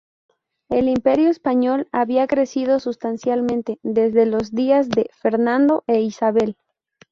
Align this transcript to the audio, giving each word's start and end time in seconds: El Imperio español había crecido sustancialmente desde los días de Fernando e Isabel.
El 0.69 0.87
Imperio 0.89 1.29
español 1.29 1.87
había 1.91 2.25
crecido 2.25 2.79
sustancialmente 2.79 3.77
desde 3.83 4.25
los 4.25 4.49
días 4.51 4.89
de 4.89 5.11
Fernando 5.21 5.83
e 5.85 6.01
Isabel. 6.01 6.57